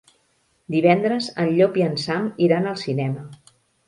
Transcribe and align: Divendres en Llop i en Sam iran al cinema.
Divendres 0.75 1.27
en 1.43 1.51
Llop 1.57 1.77
i 1.81 1.85
en 1.87 1.99
Sam 2.05 2.25
iran 2.47 2.65
al 2.73 2.81
cinema. 2.85 3.27